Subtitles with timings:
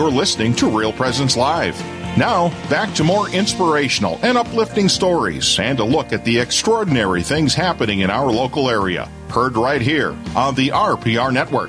[0.00, 1.78] You're listening to Real Presence Live.
[2.16, 7.52] Now, back to more inspirational and uplifting stories and a look at the extraordinary things
[7.52, 9.10] happening in our local area.
[9.28, 11.68] Heard right here on the RPR Network.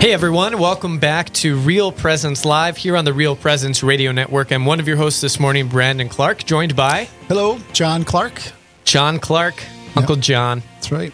[0.00, 4.52] Hey everyone, welcome back to Real Presence Live here on the Real Presence Radio Network.
[4.52, 8.40] I'm one of your hosts this morning, Brandon Clark, joined by Hello, John Clark.
[8.84, 9.60] John Clark,
[9.96, 10.62] Uncle John.
[10.74, 11.12] That's right.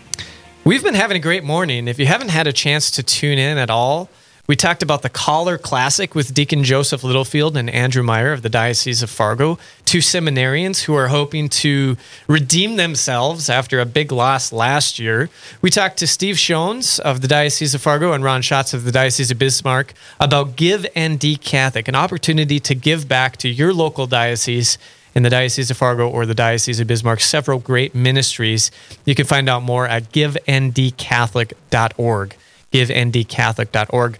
[0.64, 1.88] We've been having a great morning.
[1.88, 4.10] If you haven't had a chance to tune in at all,
[4.48, 8.48] we talked about the Collar Classic with Deacon Joseph Littlefield and Andrew Meyer of the
[8.48, 11.96] Diocese of Fargo, two seminarians who are hoping to
[12.26, 15.30] redeem themselves after a big loss last year.
[15.60, 18.90] We talked to Steve Shones of the Diocese of Fargo and Ron Schatz of the
[18.90, 24.08] Diocese of Bismarck about Give ND Catholic, an opportunity to give back to your local
[24.08, 24.76] diocese
[25.14, 28.72] in the Diocese of Fargo or the Diocese of Bismarck, several great ministries.
[29.04, 32.36] You can find out more at givenDcatholic.org.
[32.72, 34.18] GiveNDCatholic.org.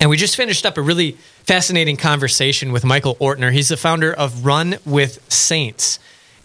[0.00, 1.12] And we just finished up a really
[1.44, 3.52] fascinating conversation with Michael Ortner.
[3.52, 5.98] He's the founder of Run with Saints.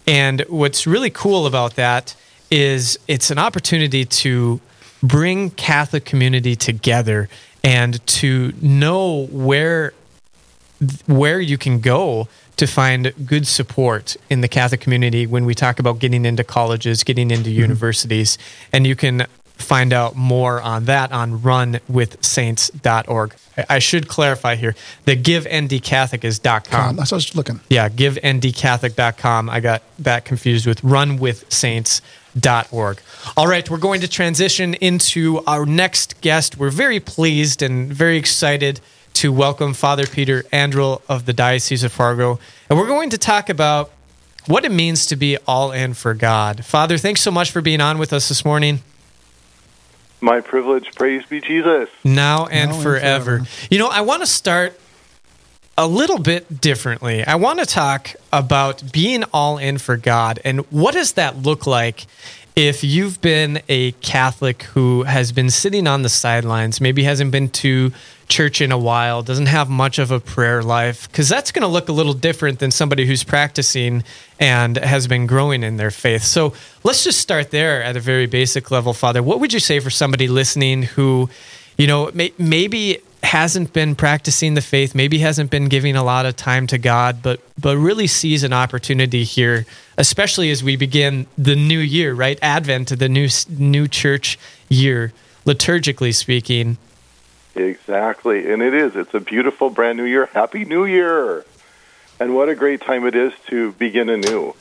[0.07, 2.15] And what's really cool about that
[2.49, 4.61] is it's an opportunity to
[5.03, 7.29] bring Catholic community together
[7.63, 9.93] and to know where
[11.05, 15.77] where you can go to find good support in the Catholic community when we talk
[15.79, 17.59] about getting into colleges, getting into mm-hmm.
[17.59, 18.37] universities.
[18.73, 19.27] And you can
[19.61, 23.33] find out more on that on runwithsaints.org.
[23.57, 26.89] I- I should clarify here the givenDcatholic is .com.
[26.89, 27.59] Um, that's what I was looking.
[27.69, 29.49] Yeah, givenDcatholic.com.
[29.49, 33.01] I got that confused with runwithsaints.org.
[33.37, 36.57] All right, we're going to transition into our next guest.
[36.57, 38.79] We're very pleased and very excited
[39.13, 42.39] to welcome Father Peter Anderl of the Diocese of Fargo.
[42.69, 43.91] And we're going to talk about
[44.47, 46.63] what it means to be all in for God.
[46.65, 48.79] Father, thanks so much for being on with us this morning.
[50.21, 51.89] My privilege, praise be Jesus.
[52.03, 53.37] now and, Now and forever.
[53.39, 53.47] forever.
[53.71, 54.79] You know, I want to start
[55.77, 57.23] a little bit differently.
[57.23, 61.65] I want to talk about being all in for God and what does that look
[61.65, 62.05] like
[62.55, 67.49] if you've been a Catholic who has been sitting on the sidelines, maybe hasn't been
[67.49, 67.91] to
[68.27, 71.67] church in a while, doesn't have much of a prayer life, because that's going to
[71.67, 74.03] look a little different than somebody who's practicing
[74.39, 76.23] and has been growing in their faith.
[76.23, 76.53] So
[76.83, 79.21] let's just start there at a very basic level, Father.
[79.21, 81.29] What would you say for somebody listening who,
[81.77, 82.99] you know, may, maybe
[83.31, 87.23] hasn't been practicing the faith, maybe hasn't been giving a lot of time to God,
[87.23, 89.65] but but really sees an opportunity here,
[89.97, 92.37] especially as we begin the new year, right?
[92.41, 94.37] Advent to the new new church
[94.67, 95.13] year,
[95.45, 96.77] liturgically speaking.
[97.55, 98.51] Exactly.
[98.51, 98.97] And it is.
[98.97, 100.25] It's a beautiful brand new year.
[100.25, 101.45] Happy New Year.
[102.19, 104.55] And what a great time it is to begin anew.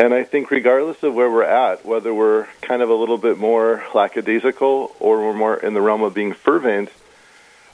[0.00, 3.38] And I think, regardless of where we're at, whether we're kind of a little bit
[3.38, 6.90] more lackadaisical or we're more in the realm of being fervent,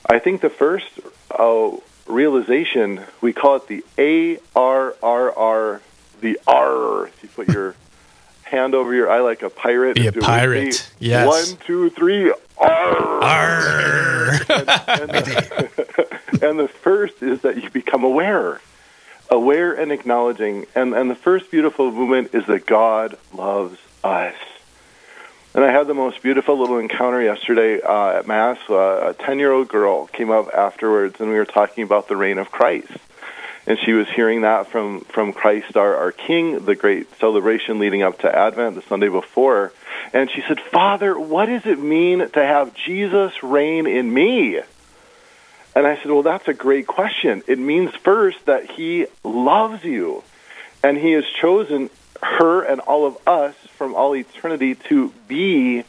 [0.05, 0.87] I think the first
[1.29, 1.71] uh,
[2.07, 5.81] realization, we call it the A R R R,
[6.21, 7.07] the R.
[7.07, 7.75] If you put your
[8.43, 9.95] hand over your eye like a pirate.
[9.95, 11.27] Be a and do it with pirate, yes.
[11.27, 13.23] One, two, three, R.
[13.23, 14.31] Arr.
[14.49, 15.11] and,
[16.43, 18.61] and the first is that you become aware
[19.31, 24.35] aware and acknowledging and, and the first beautiful movement is that god loves us
[25.53, 28.57] and i had the most beautiful little encounter yesterday uh, at mass.
[28.69, 32.15] Uh, a 10 year old girl came up afterwards and we were talking about the
[32.15, 32.91] reign of christ.
[33.67, 38.01] And she was hearing that from from christ our, our king the great celebration leading
[38.01, 39.71] up to advent the sunday before.
[40.13, 44.61] And she said father what does it mean to have jesus reign in me?
[45.73, 47.43] And I said, Well, that's a great question.
[47.47, 50.23] It means first that He loves you,
[50.83, 51.89] and He has chosen
[52.21, 55.83] her and all of us from all eternity to be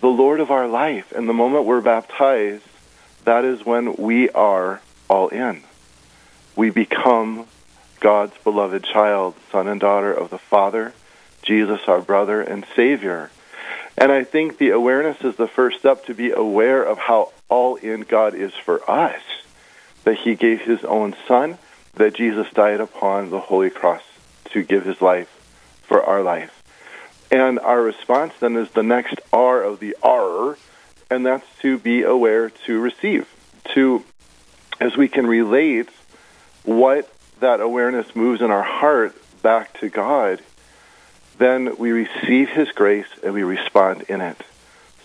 [0.00, 1.10] the Lord of our life.
[1.10, 2.62] And the moment we're baptized,
[3.24, 5.64] that is when we are all in.
[6.54, 7.48] We become
[7.98, 10.92] God's beloved child, son and daughter of the Father,
[11.42, 13.32] Jesus, our brother and Savior.
[13.98, 17.74] And I think the awareness is the first step to be aware of how all
[17.74, 19.20] in God is for us.
[20.04, 21.58] That He gave His own Son,
[21.94, 24.04] that Jesus died upon the Holy Cross
[24.52, 25.28] to give His life
[25.88, 26.59] for our life.
[27.30, 30.56] And our response then is the next R of the R,
[31.10, 33.28] and that's to be aware to receive.
[33.74, 34.04] To,
[34.80, 35.88] as we can relate
[36.64, 40.42] what that awareness moves in our heart back to God,
[41.38, 44.40] then we receive His grace and we respond in it.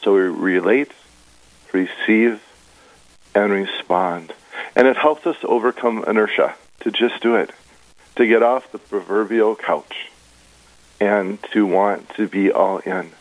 [0.04, 0.92] So we relate,
[1.72, 2.42] receive,
[3.36, 4.34] and respond.
[4.76, 7.52] And it helps us overcome inertia to just do it,
[8.16, 10.10] to get off the proverbial couch
[11.00, 13.12] and to want to be all in.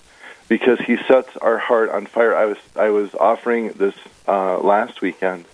[0.49, 2.35] because He sets our heart on fire.
[2.35, 3.95] I was I was offering this
[4.29, 5.47] uh, last weekend,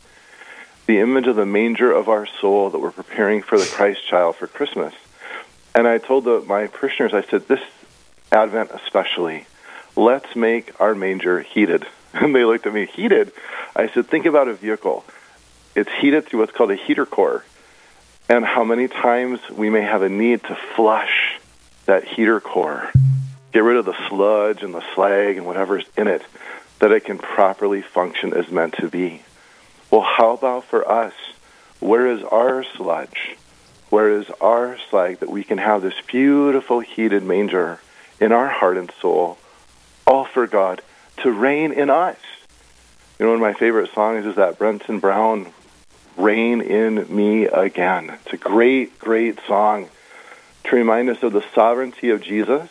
[0.87, 4.37] the image of the manger of our soul that we're preparing for the Christ child
[4.37, 4.94] for Christmas,
[5.75, 7.61] and I told the, my parishioners, I said, this
[8.32, 9.46] Advent especially,
[9.96, 11.87] let's make our manger heated.
[12.12, 13.31] And they looked at me, heated?
[13.76, 15.05] I said, think about a vehicle.
[15.76, 17.44] It's heated through what's called a heater core.
[18.28, 21.38] And how many times we may have a need to flush
[21.90, 22.88] that heater core,
[23.50, 26.22] get rid of the sludge and the slag and whatever's in it,
[26.78, 29.20] that it can properly function as meant to be.
[29.90, 31.14] Well, how about for us?
[31.81, 33.34] Where is our sludge?
[33.88, 37.81] Where is our slag that we can have this beautiful heated manger
[38.20, 39.37] in our heart and soul,
[40.06, 40.82] all for God
[41.25, 42.19] to reign in us.
[43.19, 45.52] You know, one of my favorite songs is that Brenton Brown,
[46.16, 48.16] Reign in Me Again.
[48.25, 49.88] It's a great, great song
[50.65, 52.69] to remind us of the sovereignty of Jesus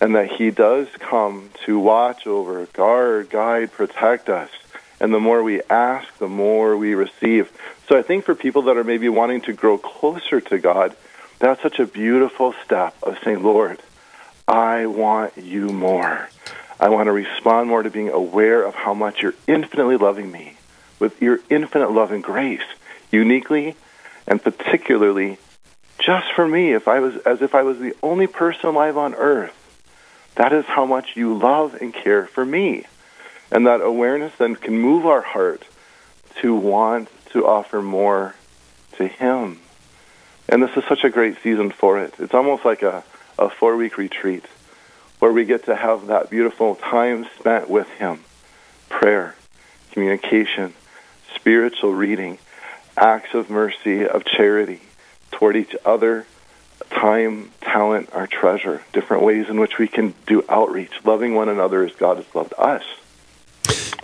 [0.00, 4.50] and that He does come to watch over, guard, guide, protect us.
[5.00, 7.50] And the more we ask, the more we receive.
[7.88, 10.96] So I think for people that are maybe wanting to grow closer to God,
[11.38, 13.82] that's such a beautiful step of saying, Lord,
[14.48, 16.28] I want you more.
[16.78, 20.56] I want to respond more to being aware of how much you're infinitely loving me
[20.98, 22.64] with your infinite love and grace,
[23.10, 23.76] uniquely
[24.26, 25.38] and particularly
[26.06, 29.14] just for me, if I was as if I was the only person alive on
[29.14, 29.52] earth.
[30.36, 32.84] That is how much you love and care for me.
[33.50, 35.64] And that awareness then can move our heart
[36.42, 38.34] to want to offer more
[38.98, 39.58] to him.
[40.48, 42.14] And this is such a great season for it.
[42.18, 43.02] It's almost like a,
[43.38, 44.44] a four week retreat
[45.18, 48.20] where we get to have that beautiful time spent with Him
[48.88, 49.34] prayer,
[49.90, 50.74] communication,
[51.34, 52.38] spiritual reading,
[52.96, 54.80] acts of mercy, of charity
[55.36, 56.26] toward each other,
[56.90, 61.84] time, talent, our treasure, different ways in which we can do outreach, loving one another
[61.84, 62.82] as God has loved us.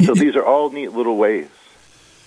[0.04, 1.48] So these are all neat little ways.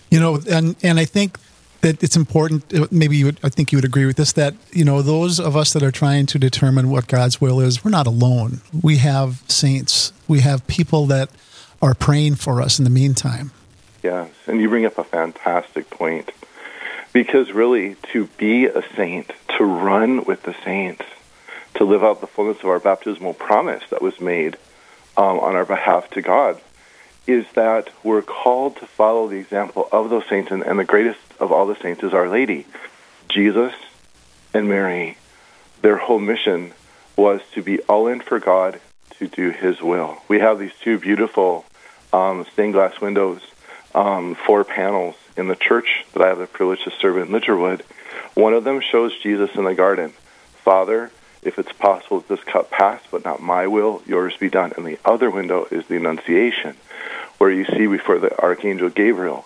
[0.10, 1.38] You know, and and I think
[1.82, 2.74] that it's important.
[2.74, 4.32] Uh, maybe you would, I think you would agree with this.
[4.34, 7.84] That you know, those of us that are trying to determine what God's will is,
[7.84, 8.62] we're not alone.
[8.82, 10.14] We have saints.
[10.28, 11.30] We have people that
[11.82, 13.52] are praying for us in the meantime.
[14.02, 16.32] Yes, and you bring up a fantastic point
[17.16, 21.06] because really, to be a saint, to run with the saints,
[21.76, 24.58] to live out the fullness of our baptismal promise that was made
[25.16, 26.60] um, on our behalf to God
[27.26, 31.18] is that we're called to follow the example of those saints, and, and the greatest
[31.40, 32.68] of all the saints is Our Lady.
[33.30, 33.74] Jesus
[34.54, 35.18] and Mary,
[35.82, 36.74] their whole mission
[37.16, 38.82] was to be all in for God,
[39.20, 40.18] to do His will.
[40.28, 41.64] We have these two beautiful
[42.12, 43.40] um, stained glass windows,
[43.94, 47.82] um, four panels in the church that I have the privilege to serve in Lidgerwood.
[48.34, 50.14] One of them shows Jesus in the garden.
[50.64, 51.12] Father,
[51.42, 54.74] if it's possible, that this cup pass, but not my will, yours be done.
[54.76, 56.76] And the other window is the Annunciation
[57.38, 59.46] where you see before the archangel Gabriel,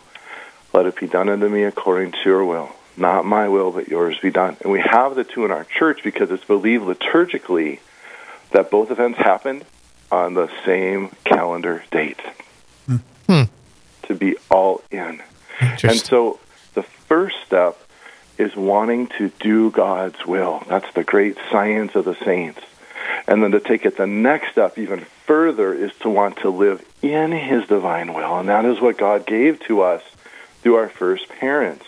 [0.73, 2.69] let it be done unto me according to your will.
[2.95, 4.57] Not my will, but yours be done.
[4.61, 7.79] And we have the two in our church because it's believed liturgically
[8.51, 9.65] that both events happened
[10.11, 12.19] on the same calendar date.
[13.27, 13.43] Hmm.
[14.03, 15.21] To be all in.
[15.59, 16.39] And so
[16.73, 17.77] the first step
[18.37, 20.63] is wanting to do God's will.
[20.67, 22.61] That's the great science of the saints.
[23.27, 26.83] And then to take it the next step even further is to want to live
[27.01, 28.39] in His divine will.
[28.39, 30.01] And that is what God gave to us
[30.61, 31.85] through our first parents.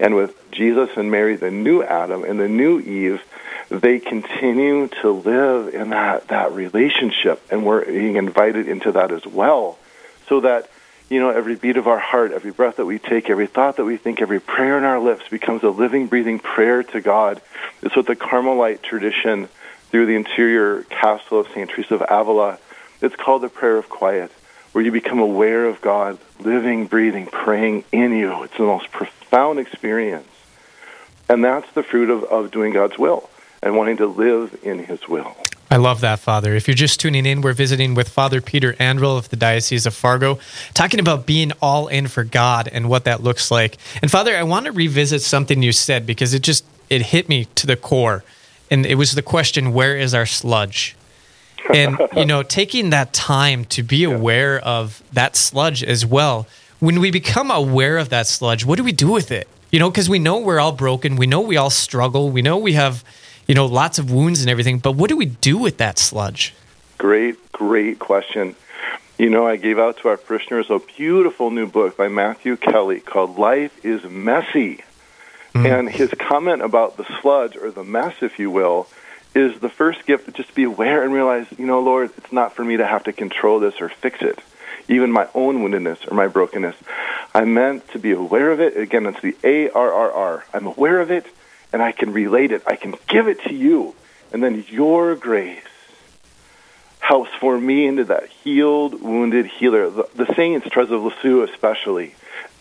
[0.00, 3.22] And with Jesus and Mary, the new Adam and the new Eve,
[3.68, 7.42] they continue to live in that, that relationship.
[7.50, 9.78] And we're being invited into that as well.
[10.28, 10.70] So that,
[11.08, 13.84] you know, every beat of our heart, every breath that we take, every thought that
[13.84, 17.40] we think, every prayer in our lips becomes a living, breathing prayer to God.
[17.82, 19.48] It's what the Carmelite tradition
[19.90, 21.70] through the interior castle of St.
[21.70, 22.58] Teresa of Avila.
[23.00, 24.30] It's called the prayer of quiet,
[24.72, 28.42] where you become aware of God living, breathing, praying in you.
[28.42, 30.28] It's the most profound experience.
[31.28, 33.30] And that's the fruit of, of doing God's will
[33.62, 35.36] and wanting to live in His will.
[35.70, 36.54] I love that, Father.
[36.54, 39.94] If you're just tuning in, we're visiting with Father Peter Anderl of the Diocese of
[39.94, 40.38] Fargo,
[40.72, 43.76] talking about being all in for God and what that looks like.
[44.00, 47.44] And Father, I want to revisit something you said because it just it hit me
[47.54, 48.24] to the core
[48.70, 50.96] and it was the question, where is our sludge?
[51.72, 56.46] And you know, taking that time to be aware of that sludge as well.
[56.80, 59.48] When we become aware of that sludge, what do we do with it?
[59.70, 62.56] You know, because we know we're all broken, we know we all struggle, we know
[62.56, 63.04] we have,
[63.48, 64.78] you know, lots of wounds and everything.
[64.78, 66.54] But what do we do with that sludge?
[66.98, 68.54] Great, great question.
[69.18, 73.00] You know, I gave out to our parishioners a beautiful new book by Matthew Kelly
[73.00, 74.84] called Life is Messy.
[75.54, 75.66] Mm-hmm.
[75.66, 78.86] And his comment about the sludge or the mess, if you will,
[79.34, 82.64] is the first gift just be aware and realize, you know, Lord, it's not for
[82.64, 84.38] me to have to control this or fix it,
[84.88, 86.76] even my own woundedness or my brokenness.
[87.34, 88.76] I'm meant to be aware of it.
[88.76, 90.44] Again, it's the A R R R.
[90.52, 91.26] I'm aware of it
[91.72, 92.62] and I can relate it.
[92.66, 93.94] I can give it to you.
[94.32, 95.62] And then your grace
[97.00, 99.88] helps form me into that healed, wounded healer.
[99.90, 102.14] The, the saints, Teresa of Lisieux especially,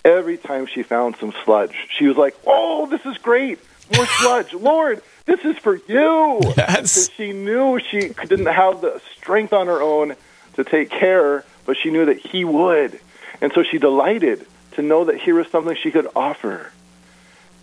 [0.05, 3.59] every time she found some sludge, she was like, oh, this is great.
[3.95, 4.53] More sludge.
[4.53, 6.39] Lord, this is for you.
[6.57, 7.09] Yes.
[7.11, 10.15] She knew she didn't have the strength on her own
[10.53, 12.99] to take care, but she knew that he would.
[13.41, 16.71] And so she delighted to know that here was something she could offer.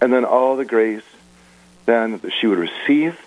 [0.01, 1.03] And then all the grace
[1.87, 3.19] then that she would receive,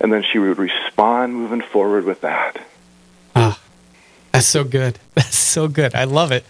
[0.00, 2.60] and then she would respond moving forward with that.
[3.36, 3.60] Ah,
[4.32, 4.98] that's so good.
[5.14, 5.94] That's so good.
[5.94, 6.44] I love it.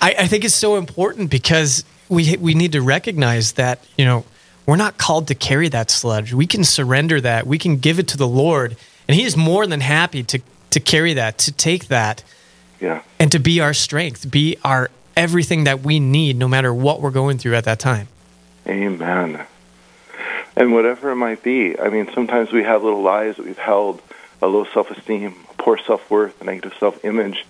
[0.00, 4.24] I, I think it's so important because we we need to recognize that you know
[4.66, 6.32] we're not called to carry that sludge.
[6.32, 7.46] We can surrender that.
[7.46, 8.76] We can give it to the Lord,
[9.08, 12.24] and He is more than happy to to carry that, to take that,
[12.80, 13.02] Yeah.
[13.20, 17.10] and to be our strength, be our everything that we need, no matter what we're
[17.10, 18.08] going through at that time.
[18.66, 19.44] Amen.
[20.56, 24.00] And whatever it might be, I mean, sometimes we have little lies that we've held
[24.40, 27.44] a low self esteem, a poor self worth, a negative self image.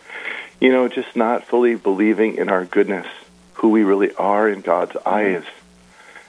[0.61, 3.06] You know, just not fully believing in our goodness,
[3.54, 5.44] who we really are in God's eyes.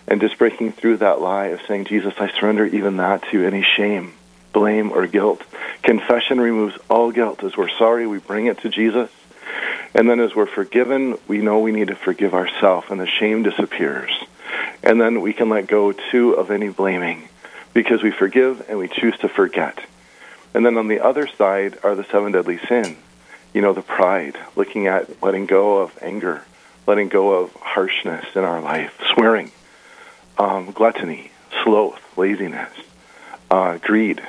[0.07, 3.63] And just breaking through that lie of saying, Jesus, I surrender even that to any
[3.63, 4.13] shame,
[4.53, 5.41] blame, or guilt.
[5.81, 7.43] Confession removes all guilt.
[7.43, 9.09] As we're sorry, we bring it to Jesus.
[9.95, 13.43] And then as we're forgiven, we know we need to forgive ourselves, and the shame
[13.43, 14.11] disappears.
[14.83, 17.27] And then we can let go, too, of any blaming
[17.73, 19.79] because we forgive and we choose to forget.
[20.53, 22.97] And then on the other side are the seven deadly sins.
[23.53, 26.43] You know, the pride, looking at letting go of anger,
[26.87, 29.51] letting go of harshness in our life, swearing,
[30.37, 31.31] um, gluttony,
[31.63, 32.71] sloth, laziness,
[33.49, 34.21] uh, greed,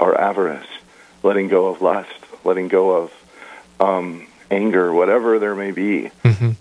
[0.00, 0.66] or avarice,
[1.22, 2.10] letting go of lust,
[2.44, 3.12] letting go of
[3.80, 6.10] um, anger, whatever there may be.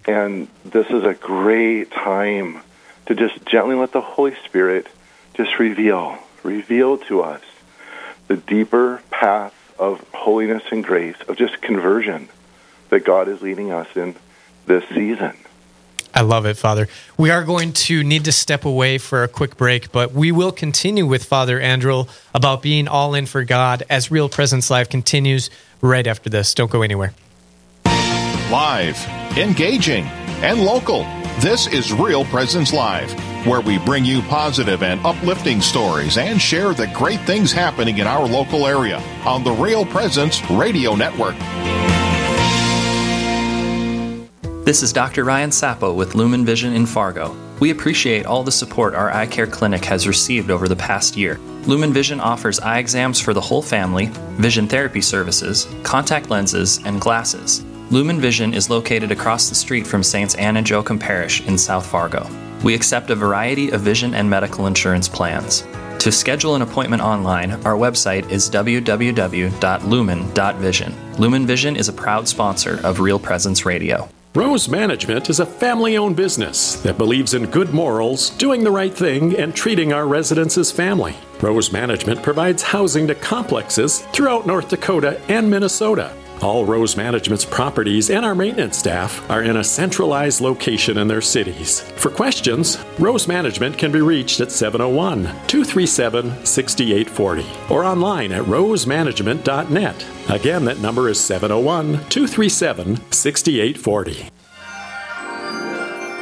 [0.06, 2.62] And this is a great time
[3.08, 4.88] to just gently let the Holy Spirit
[5.34, 7.42] just reveal, reveal to us
[8.28, 12.28] the deeper path of holiness and grace, of just conversion
[12.90, 14.16] that God is leading us in
[14.66, 15.34] this season.
[16.14, 16.88] I love it, Father.
[17.18, 20.52] We are going to need to step away for a quick break, but we will
[20.52, 25.50] continue with Father Andrew about being all in for God as Real Presence Live continues
[25.80, 26.54] right after this.
[26.54, 27.14] Don't go anywhere.
[28.50, 28.98] Live,
[29.38, 30.06] engaging,
[30.42, 31.06] and local.
[31.42, 33.14] This is Real Presence Live,
[33.46, 38.08] where we bring you positive and uplifting stories and share the great things happening in
[38.08, 41.36] our local area on the Real Presence Radio Network.
[44.66, 45.26] This is Dr.
[45.26, 47.38] Ryan Sappo with Lumen Vision in Fargo.
[47.60, 51.38] We appreciate all the support our eye care clinic has received over the past year.
[51.68, 54.08] Lumen Vision offers eye exams for the whole family,
[54.40, 57.64] vision therapy services, contact lenses, and glasses.
[57.90, 61.88] Lumen Vision is located across the street from Saints Anne and Joachim Parish in South
[61.88, 62.30] Fargo.
[62.62, 65.66] We accept a variety of vision and medical insurance plans.
[66.00, 70.96] To schedule an appointment online, our website is www.lumen.vision.
[71.18, 74.10] Lumen Vision is a proud sponsor of Real Presence Radio.
[74.36, 78.94] Rose Management is a family owned business that believes in good morals, doing the right
[78.94, 81.16] thing, and treating our residents as family.
[81.42, 86.14] Rose Management provides housing to complexes throughout North Dakota and Minnesota.
[86.42, 91.22] All Rose Management's properties and our maintenance staff are in a centralized location in their
[91.22, 91.82] cities.
[91.98, 100.06] For questions, Rose Management can be reached at 701 237 6840 or online at rosemanagement.net.
[100.30, 104.30] Again, that number is 701 237 6840.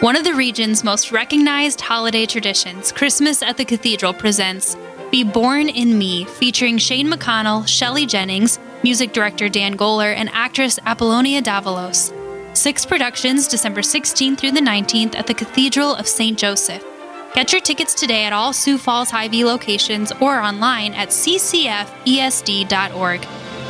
[0.01, 4.77] One of the region's most recognized holiday traditions, Christmas at the Cathedral presents
[5.09, 10.77] Be Born in Me, featuring Shane McConnell, Shelley Jennings, music director Dan Goller, and actress
[10.85, 12.13] Apollonia Davalos.
[12.55, 16.37] Six productions, December 16th through the 19th at the Cathedral of St.
[16.37, 16.85] Joseph.
[17.33, 21.87] Get your tickets today at all Sioux Falls Hy-Vee locations or online at ccfesd.org.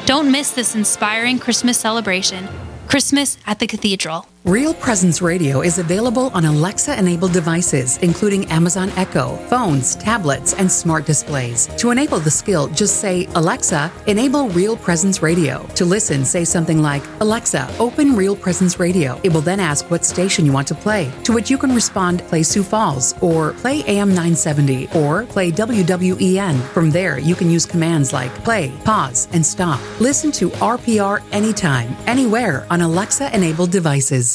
[0.05, 2.49] Don't miss this inspiring Christmas celebration.
[2.89, 4.27] Christmas at the Cathedral.
[4.45, 10.71] Real Presence Radio is available on Alexa enabled devices, including Amazon Echo, phones, tablets, and
[10.71, 11.65] smart displays.
[11.77, 15.63] To enable the skill, just say, Alexa, enable Real Presence Radio.
[15.73, 19.19] To listen, say something like, Alexa, open Real Presence Radio.
[19.23, 22.21] It will then ask what station you want to play, to which you can respond,
[22.27, 26.61] play Sioux Falls, or play AM 970, or play WWEN.
[26.67, 29.81] From there, you can use commands like play, pause, and stop.
[29.99, 34.34] Listen to RPR anytime, anywhere on Alexa enabled devices.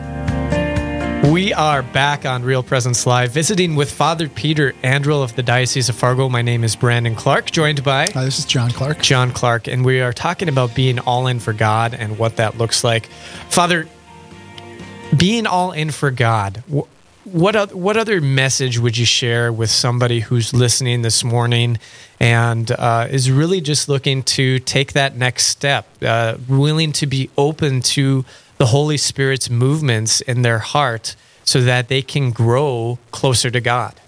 [1.25, 5.87] We are back on Real Presence Live, visiting with Father Peter Anderl of the Diocese
[5.87, 6.27] of Fargo.
[6.29, 8.09] My name is Brandon Clark, joined by.
[8.09, 9.01] Hi, this is John Clark.
[9.01, 12.57] John Clark, and we are talking about being all in for God and what that
[12.57, 13.05] looks like.
[13.49, 13.87] Father,
[15.15, 16.63] being all in for God,
[17.23, 21.77] what what other message would you share with somebody who's listening this morning
[22.19, 27.29] and uh, is really just looking to take that next step, uh, willing to be
[27.37, 28.25] open to
[28.61, 33.99] the Holy Spirit's movements in their heart so that they can grow closer to God?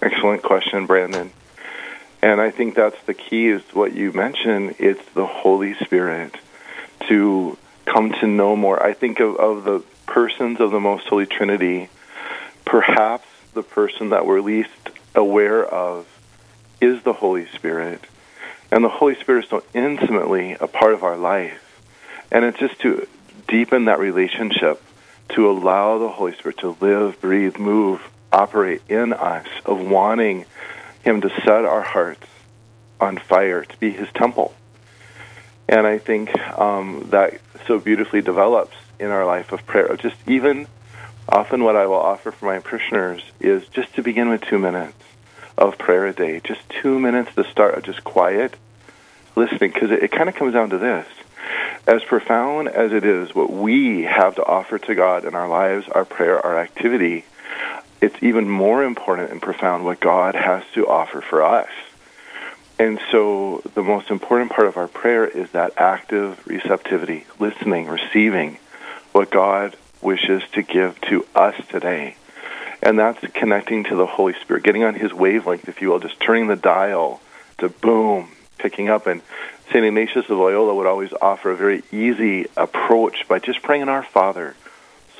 [0.00, 1.32] Excellent question, Brandon.
[2.22, 4.76] And I think that's the key is what you mentioned.
[4.78, 6.36] It's the Holy Spirit
[7.08, 8.80] to come to know more.
[8.80, 11.88] I think of, of the persons of the Most Holy Trinity,
[12.64, 14.70] perhaps the person that we're least
[15.16, 16.06] aware of
[16.80, 18.04] is the Holy Spirit.
[18.70, 21.64] And the Holy Spirit is so intimately a part of our life.
[22.30, 23.08] And it's just to
[23.48, 24.82] deepen that relationship
[25.30, 28.00] to allow the Holy Spirit to live, breathe, move,
[28.32, 30.44] operate in us, of wanting
[31.02, 32.26] Him to set our hearts
[33.00, 34.54] on fire, to be His temple.
[35.68, 39.96] And I think um, that so beautifully develops in our life of prayer.
[39.96, 40.66] Just even
[41.28, 44.96] often, what I will offer for my parishioners is just to begin with two minutes
[45.58, 48.54] of prayer a day, just two minutes to start, of just quiet
[49.36, 51.06] listening, because it, it kind of comes down to this
[51.86, 55.88] as profound as it is what we have to offer to God in our lives,
[55.88, 57.24] our prayer, our activity,
[58.00, 61.70] it's even more important and profound what God has to offer for us.
[62.78, 68.58] And so the most important part of our prayer is that active receptivity, listening, receiving
[69.12, 72.16] what God wishes to give to us today.
[72.80, 76.20] And that's connecting to the Holy Spirit, getting on his wavelength, if you will, just
[76.20, 77.20] turning the dial
[77.58, 79.08] to boom, picking up.
[79.08, 79.22] And
[79.70, 79.84] St.
[79.84, 84.02] Ignatius of Loyola would always offer a very easy approach by just praying in Our
[84.02, 84.56] Father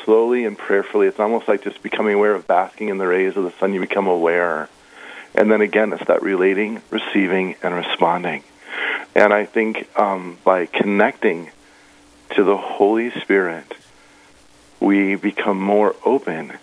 [0.04, 1.06] slowly and prayerfully.
[1.06, 3.74] It's almost like just becoming aware of basking in the rays of the sun.
[3.74, 4.70] You become aware.
[5.34, 8.42] And then again, it's that relating, receiving, and responding.
[9.14, 11.50] And I think um, by connecting
[12.30, 13.66] to the Holy Spirit,
[14.80, 16.54] we become more open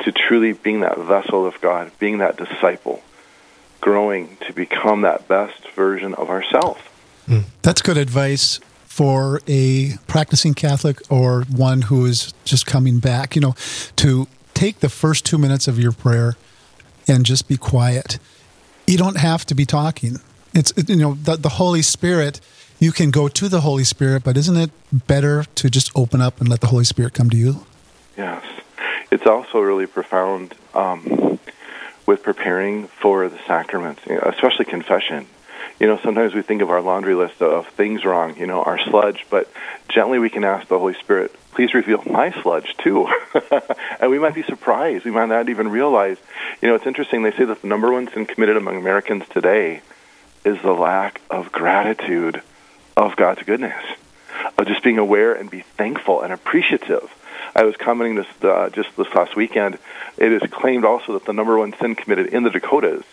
[0.00, 3.02] to truly being that vessel of God, being that disciple,
[3.80, 6.80] growing to become that best version of ourselves.
[7.62, 8.60] That's good advice
[8.94, 13.54] for a practicing Catholic or one who is just coming back, you know,
[13.96, 16.36] to take the first two minutes of your prayer
[17.08, 18.18] and just be quiet.
[18.86, 20.20] You don't have to be talking.
[20.54, 22.40] It's, you know, the, the Holy Spirit,
[22.78, 26.40] you can go to the Holy Spirit, but isn't it better to just open up
[26.40, 27.66] and let the Holy Spirit come to you?
[28.16, 28.44] Yes.
[29.10, 31.40] It's also really profound um,
[32.06, 35.26] with preparing for the sacraments, especially confession
[35.80, 38.78] you know, sometimes we think of our laundry list of things wrong, you know, our
[38.78, 39.50] sludge, but
[39.88, 43.08] gently we can ask the Holy Spirit, please reveal my sludge too.
[44.00, 45.04] and we might be surprised.
[45.04, 46.16] We might not even realize.
[46.62, 47.22] You know, it's interesting.
[47.22, 49.82] They say that the number one sin committed among Americans today
[50.44, 52.40] is the lack of gratitude
[52.96, 53.82] of God's goodness,
[54.56, 57.12] of just being aware and be thankful and appreciative.
[57.56, 59.78] I was commenting this uh, just this last weekend.
[60.16, 63.04] It is claimed also that the number one sin committed in the Dakotas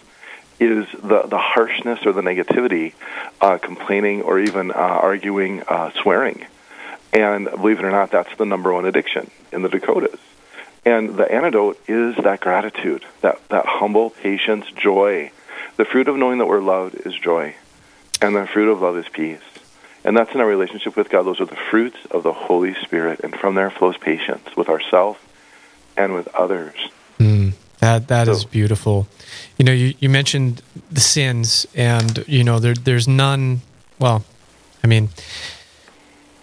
[0.61, 2.93] is the, the harshness or the negativity,
[3.39, 6.45] uh, complaining or even uh, arguing, uh, swearing.
[7.13, 10.19] And believe it or not, that's the number one addiction in the Dakotas.
[10.85, 15.31] And the antidote is that gratitude, that, that humble patience, joy.
[15.77, 17.55] The fruit of knowing that we're loved is joy,
[18.21, 19.39] and the fruit of love is peace.
[20.03, 21.23] And that's in our relationship with God.
[21.23, 25.19] Those are the fruits of the Holy Spirit, and from there flows patience with ourselves
[25.95, 26.75] and with others.
[27.81, 29.07] That that so, is beautiful.
[29.57, 33.61] You know, you, you mentioned the sins, and you know there there's none.
[33.97, 34.23] Well,
[34.83, 35.09] I mean,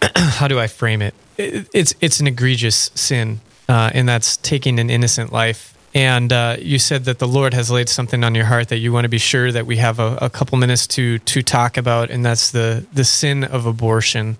[0.16, 1.14] how do I frame it?
[1.36, 5.78] it it's it's an egregious sin, uh, and that's taking an innocent life.
[5.94, 8.92] And uh, you said that the Lord has laid something on your heart that you
[8.92, 12.10] want to be sure that we have a, a couple minutes to to talk about,
[12.10, 14.38] and that's the the sin of abortion.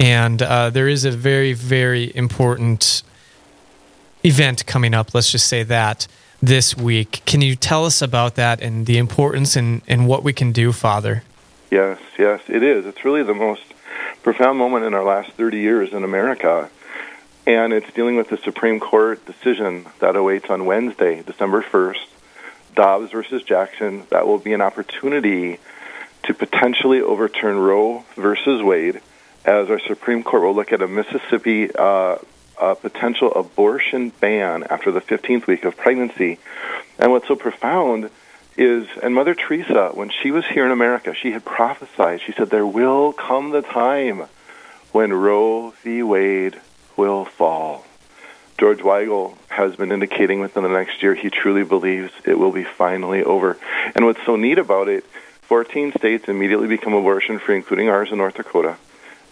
[0.00, 3.04] And uh, there is a very very important
[4.24, 5.14] event coming up.
[5.14, 6.08] Let's just say that
[6.42, 7.22] this week.
[7.24, 10.72] Can you tell us about that and the importance and, and what we can do,
[10.72, 11.22] Father?
[11.70, 12.84] Yes, yes, it is.
[12.84, 13.62] It's really the most
[14.22, 16.68] profound moment in our last 30 years in America.
[17.46, 22.06] And it's dealing with the Supreme Court decision that awaits on Wednesday, December 1st,
[22.74, 24.04] Dobbs versus Jackson.
[24.10, 25.58] That will be an opportunity
[26.24, 29.00] to potentially overturn Roe versus Wade,
[29.44, 32.18] as our Supreme Court will look at a Mississippi uh,
[32.60, 36.38] a potential abortion ban after the 15th week of pregnancy.
[36.98, 38.10] And what's so profound
[38.56, 42.50] is, and Mother Teresa, when she was here in America, she had prophesied, she said,
[42.50, 44.24] There will come the time
[44.92, 46.02] when Roe v.
[46.02, 46.60] Wade
[46.96, 47.84] will fall.
[48.58, 52.64] George Weigel has been indicating within the next year he truly believes it will be
[52.64, 53.58] finally over.
[53.94, 55.04] And what's so neat about it,
[55.42, 58.76] 14 states immediately become abortion free, including ours in North Dakota,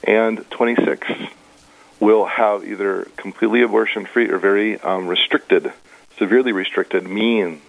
[0.03, 1.07] and 26
[2.01, 5.73] will have either completely abortion free or very um, restricted,
[6.19, 7.61] severely restricted means.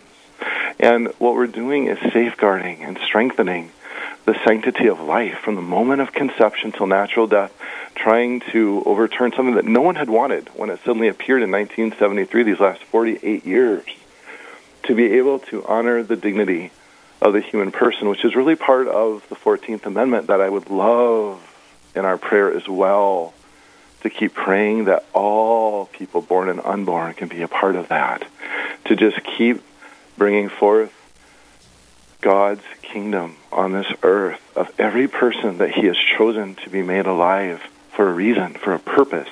[0.79, 3.71] And what we're doing is safeguarding and strengthening
[4.25, 7.53] the sanctity of life from the moment of conception till natural death,
[7.95, 12.43] trying to overturn something that no one had wanted when it suddenly appeared in 1973,
[12.43, 13.83] these last 48 years,
[14.83, 16.71] to be able to honor the dignity
[17.21, 20.69] of the human person, which is really part of the 14th Amendment that I would
[20.69, 21.39] love
[21.93, 23.33] in our prayer as well
[24.01, 28.23] to keep praying that all people born and unborn can be a part of that.
[28.85, 29.61] To just keep
[30.17, 30.93] bringing forth
[32.21, 37.05] God's kingdom on this earth of every person that He has chosen to be made
[37.05, 37.61] alive
[37.91, 39.29] for a reason, for a purpose,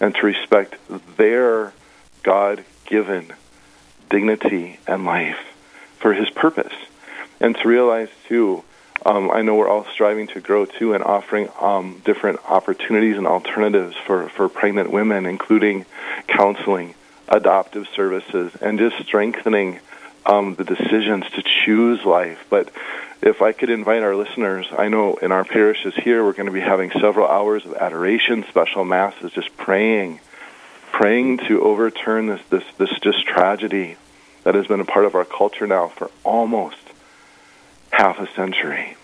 [0.00, 0.76] and to respect
[1.16, 1.72] their
[2.22, 3.32] God given
[4.10, 5.38] dignity and life
[5.98, 6.72] for His purpose.
[7.40, 8.64] And to realize, too,
[9.04, 13.26] um, I know we're all striving to grow too and offering um, different opportunities and
[13.26, 15.86] alternatives for, for pregnant women, including
[16.26, 16.94] counseling,
[17.28, 19.80] adoptive services, and just strengthening
[20.26, 22.44] um, the decisions to choose life.
[22.50, 22.70] But
[23.22, 26.52] if I could invite our listeners, I know in our parishes here we're going to
[26.52, 30.20] be having several hours of adoration, special masses, just praying,
[30.92, 33.96] praying to overturn this this this just tragedy
[34.44, 36.87] that has been a part of our culture now for almost
[37.90, 38.96] half a century.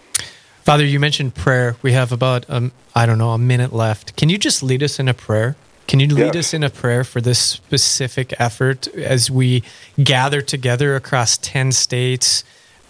[0.63, 1.77] Father, you mentioned prayer.
[1.83, 4.17] We have about, um, I don't know, a minute left.
[4.17, 5.57] Can you just lead us in a prayer?
[5.87, 6.47] Can you lead Yes.
[6.49, 9.63] us in a prayer for this specific effort as we
[10.03, 12.43] gather together across 10 states,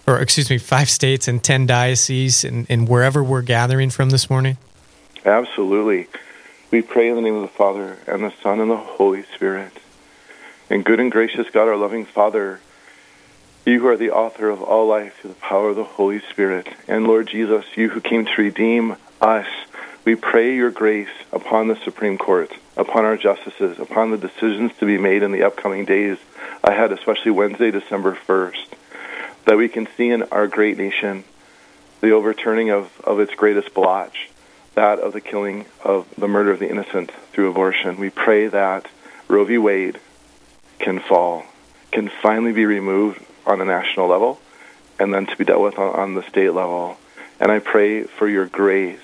[0.07, 4.30] or excuse me, five states and 10 dioceses, and, and wherever we're gathering from this
[4.30, 4.57] morning?
[5.24, 6.07] Absolutely.
[6.70, 9.72] We pray in the name of the Father, and the Son, and the Holy Spirit.
[10.70, 12.61] And good and gracious God, our loving Father,
[13.64, 16.68] you who are the author of all life through the power of the Holy Spirit,
[16.87, 19.46] and Lord Jesus, you who came to redeem us,
[20.05, 24.87] we pray your grace upon the Supreme Court, upon our justices, upon the decisions to
[24.87, 26.18] be made in the upcoming days
[26.62, 28.66] ahead, especially Wednesday, December 1st,
[29.46, 31.24] that we can see in our great nation
[32.03, 34.29] the overturning of, of its greatest blotch,
[34.74, 37.96] that of the killing of the murder of the innocent through abortion.
[37.96, 38.88] We pray that
[39.27, 39.57] Roe v.
[39.57, 39.98] Wade
[40.79, 41.46] can fall,
[41.92, 44.40] can finally be removed on a national level,
[44.98, 46.96] and then to be dealt with on, on the state level.
[47.40, 48.98] And I pray for your grace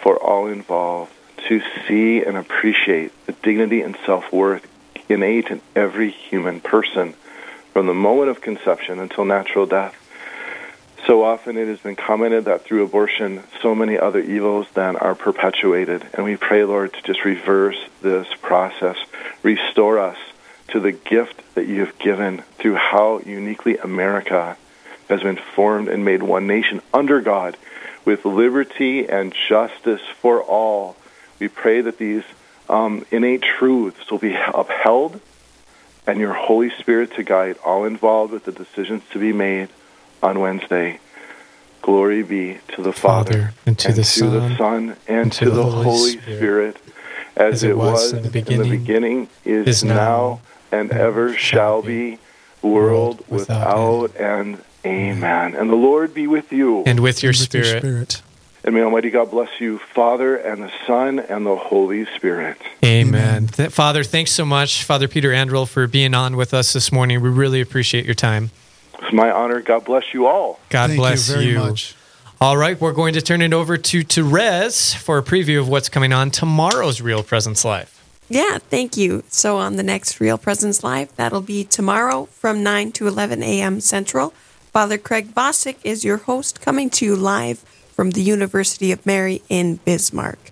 [0.00, 1.12] for all involved
[1.48, 4.66] to see and appreciate the dignity and self worth
[5.08, 7.14] innate in every human person
[7.72, 9.96] from the moment of conception until natural death.
[11.06, 15.16] So often it has been commented that through abortion, so many other evils then are
[15.16, 16.06] perpetuated.
[16.14, 18.96] And we pray, Lord, to just reverse this process,
[19.42, 20.18] restore us
[20.72, 24.56] to the gift that you have given through how uniquely America
[25.08, 27.56] has been formed and made one nation under God
[28.04, 30.96] with liberty and justice for all.
[31.38, 32.24] We pray that these
[32.68, 35.20] um, innate truths will be upheld
[36.06, 39.68] and your Holy Spirit to guide all involved with the decisions to be made
[40.22, 40.98] on Wednesday.
[41.82, 46.12] Glory be to the Father, Father, and to the Son, Son, and, to, the, Holy
[46.12, 46.76] Spirit,
[47.36, 50.40] as, it was in the beginning, is, is now, now,
[50.72, 52.18] and ever shall be,
[52.62, 54.62] world without end.
[54.84, 55.54] Amen.
[55.54, 56.82] And the Lord be with you.
[56.84, 57.80] And with your With your spirit.
[57.82, 58.22] spirit.
[58.64, 62.58] And may Almighty God bless you, Father, and the Son, and the Holy Spirit.
[62.84, 63.48] Amen.
[63.48, 67.20] Th- Father, thanks so much, Father Peter Anderl, for being on with us this morning.
[67.20, 68.50] We really appreciate your time.
[69.00, 69.60] It's my honor.
[69.60, 70.60] God bless you all.
[70.68, 71.58] God Thank bless you very you.
[71.58, 71.96] much.
[72.40, 75.88] All right, we're going to turn it over to Therese for a preview of what's
[75.88, 77.91] coming on tomorrow's Real Presence Live.
[78.28, 79.24] Yeah, thank you.
[79.28, 83.80] So, on the next Real Presence Live, that'll be tomorrow from 9 to 11 a.m.
[83.80, 84.30] Central.
[84.72, 87.58] Father Craig Bosick is your host, coming to you live
[87.92, 90.50] from the University of Mary in Bismarck.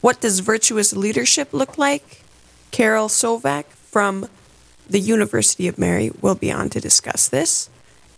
[0.00, 2.22] What does virtuous leadership look like?
[2.72, 4.28] Carol Sovak from
[4.90, 7.70] the University of Mary will be on to discuss this.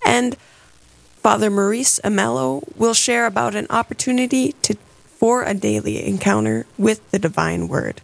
[0.04, 0.36] And
[1.16, 4.76] Father Maurice Amello will share about an opportunity to
[5.16, 8.00] for a daily encounter with the divine word.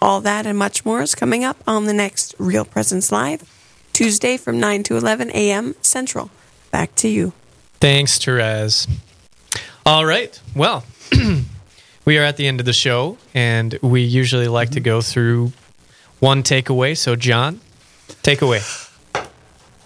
[0.00, 3.42] All that and much more is coming up on the next Real Presence Live,
[3.92, 5.74] Tuesday from 9 to 11 a.m.
[5.82, 6.30] Central.
[6.70, 7.32] Back to you.
[7.80, 8.86] Thanks, Therese.
[9.84, 10.40] All right.
[10.54, 10.84] Well,
[12.08, 15.52] We are at the end of the show, and we usually like to go through
[16.20, 16.96] one takeaway.
[16.96, 17.60] So, John,
[18.22, 18.62] takeaway.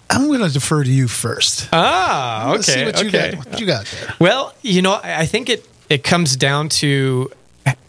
[0.08, 1.68] I'm going to defer to you first.
[1.72, 2.54] Ah, okay.
[2.54, 3.30] Let's see what you okay.
[3.32, 3.46] got.
[3.46, 4.14] What you got there?
[4.20, 7.28] Well, you know, I I think it it comes down to.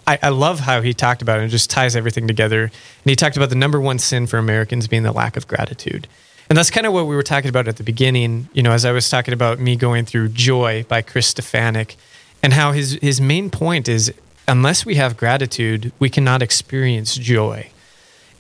[0.06, 2.64] I, I love how he talked about it and just ties everything together.
[2.64, 2.72] And
[3.06, 6.08] he talked about the number one sin for Americans being the lack of gratitude.
[6.50, 8.86] And that's kind of what we were talking about at the beginning, you know, as
[8.86, 11.96] I was talking about me going through Joy by Chris Stefanick
[12.42, 14.14] and how his, his main point is
[14.48, 17.70] unless we have gratitude, we cannot experience joy.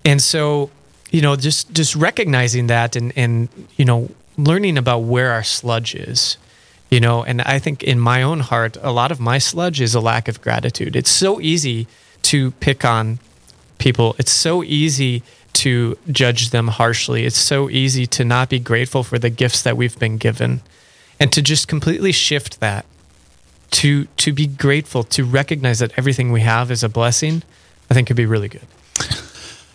[0.05, 0.69] And so,
[1.11, 5.95] you know, just just recognizing that and and you know, learning about where our sludge
[5.95, 6.37] is.
[6.93, 9.95] You know, and I think in my own heart, a lot of my sludge is
[9.95, 10.95] a lack of gratitude.
[10.95, 11.87] It's so easy
[12.21, 13.17] to pick on
[13.79, 14.15] people.
[14.19, 17.25] It's so easy to judge them harshly.
[17.25, 20.61] It's so easy to not be grateful for the gifts that we've been given
[21.19, 22.85] and to just completely shift that
[23.71, 27.41] to to be grateful, to recognize that everything we have is a blessing.
[27.89, 28.67] I think could be really good.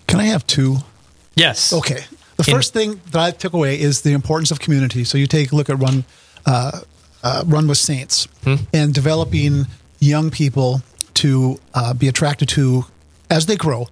[0.06, 0.76] Can I have two?
[1.34, 1.72] Yes.
[1.72, 2.04] Okay.
[2.36, 5.02] The In- first thing that I took away is the importance of community.
[5.02, 6.04] So you take a look at one
[6.46, 6.82] uh,
[7.22, 8.28] uh, Run with Saints
[8.72, 9.66] and developing
[10.00, 10.82] young people
[11.14, 12.84] to uh, be attracted to,
[13.30, 13.88] as they grow,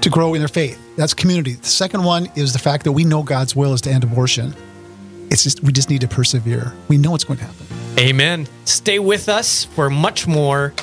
[0.00, 0.78] to grow in their faith.
[0.96, 1.54] That's community.
[1.54, 4.54] The second one is the fact that we know God's will is to end abortion.
[5.30, 6.72] It's just we just need to persevere.
[6.88, 7.66] We know it's going to happen.
[7.98, 8.46] Amen.
[8.64, 10.74] Stay with us for much more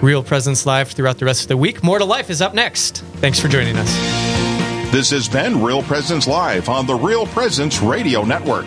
[0.00, 1.82] Real Presence Live throughout the rest of the week.
[1.82, 2.98] More to Life is up next.
[3.16, 3.92] Thanks for joining us.
[4.92, 8.66] This has been Real Presence Live on the Real Presence Radio Network.